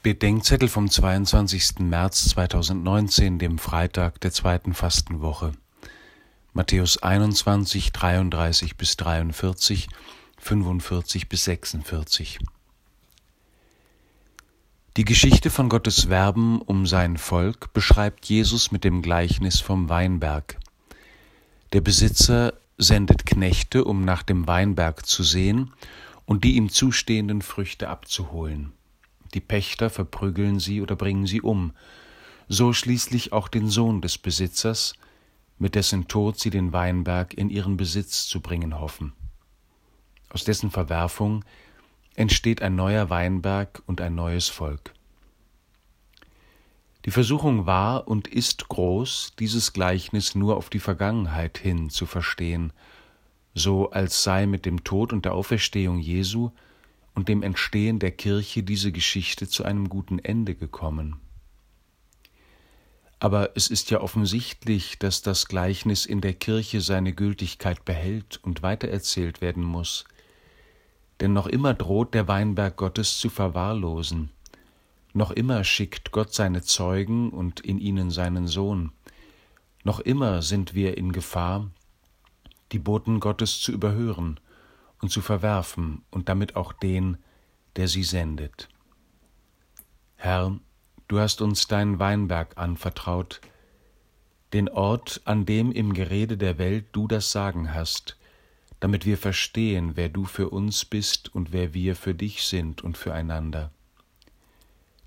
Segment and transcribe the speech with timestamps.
[0.00, 1.80] Bedenkzettel vom 22.
[1.80, 5.50] März 2019, dem Freitag der zweiten Fastenwoche.
[6.52, 9.88] Matthäus 21, 33 bis 43,
[10.38, 12.38] 45 bis 46.
[14.96, 20.60] Die Geschichte von Gottes Werben um sein Volk beschreibt Jesus mit dem Gleichnis vom Weinberg.
[21.72, 25.72] Der Besitzer sendet Knechte, um nach dem Weinberg zu sehen
[26.24, 28.77] und die ihm zustehenden Früchte abzuholen.
[29.34, 31.72] Die Pächter verprügeln sie oder bringen sie um,
[32.48, 34.94] so schließlich auch den Sohn des Besitzers,
[35.58, 39.12] mit dessen Tod sie den Weinberg in ihren Besitz zu bringen hoffen.
[40.30, 41.44] Aus dessen Verwerfung
[42.14, 44.92] entsteht ein neuer Weinberg und ein neues Volk.
[47.04, 52.72] Die Versuchung war und ist groß, dieses Gleichnis nur auf die Vergangenheit hin zu verstehen,
[53.54, 56.50] so als sei mit dem Tod und der Auferstehung Jesu
[57.18, 61.16] und dem Entstehen der Kirche diese Geschichte zu einem guten Ende gekommen.
[63.18, 68.62] Aber es ist ja offensichtlich, dass das Gleichnis in der Kirche seine Gültigkeit behält und
[68.62, 70.04] weitererzählt werden muss,
[71.18, 74.30] denn noch immer droht der Weinberg Gottes zu verwahrlosen,
[75.12, 78.92] noch immer schickt Gott seine Zeugen und in ihnen seinen Sohn,
[79.82, 81.68] noch immer sind wir in Gefahr,
[82.70, 84.38] die Boten Gottes zu überhören
[85.00, 87.18] und zu verwerfen und damit auch den,
[87.76, 88.68] der sie sendet.
[90.16, 90.58] Herr,
[91.06, 93.40] du hast uns deinen Weinberg anvertraut,
[94.52, 98.16] den Ort, an dem im Gerede der Welt du das Sagen hast,
[98.80, 102.96] damit wir verstehen, wer du für uns bist und wer wir für dich sind und
[102.96, 103.70] füreinander.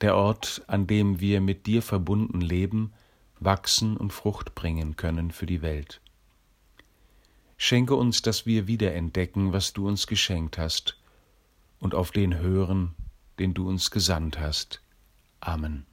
[0.00, 2.92] Der Ort, an dem wir mit dir verbunden leben,
[3.40, 6.00] wachsen und Frucht bringen können für die Welt.
[7.56, 10.98] Schenke uns, dass wir wiederentdecken, was du uns geschenkt hast,
[11.80, 12.94] und auf den hören,
[13.38, 14.80] den du uns gesandt hast.
[15.40, 15.86] Amen.